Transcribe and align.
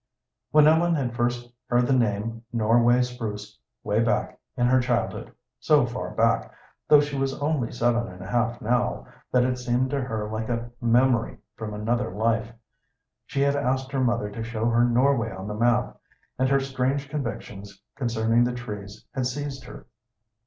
When 0.49 0.65
Ellen 0.65 0.95
had 0.95 1.13
first 1.15 1.53
heard 1.67 1.85
the 1.85 1.93
name 1.93 2.43
Norway 2.51 3.03
spruce, 3.03 3.59
'way 3.83 3.99
back 4.01 4.39
in 4.57 4.65
her 4.65 4.79
childhood 4.79 5.31
so 5.59 5.85
far 5.85 6.09
back, 6.15 6.51
though 6.87 7.01
she 7.01 7.15
was 7.15 7.39
only 7.39 7.71
seven 7.71 8.07
and 8.07 8.19
a 8.19 8.25
half 8.25 8.61
now, 8.63 9.05
that 9.31 9.43
it 9.43 9.57
seemed 9.59 9.91
to 9.91 10.01
her 10.01 10.27
like 10.27 10.49
a 10.49 10.71
memory 10.81 11.37
from 11.55 11.75
another 11.75 12.09
life 12.09 12.51
she 13.27 13.41
had 13.41 13.55
asked 13.55 13.91
her 13.91 14.03
mother 14.03 14.31
to 14.31 14.41
show 14.43 14.65
her 14.71 14.83
Norway 14.83 15.29
on 15.29 15.47
the 15.47 15.53
map, 15.53 15.95
and 16.39 16.49
her 16.49 16.59
strange 16.59 17.07
convictions 17.07 17.79
concerning 17.95 18.43
the 18.43 18.55
trees 18.55 19.05
had 19.13 19.27
seized 19.27 19.65
her. 19.65 19.85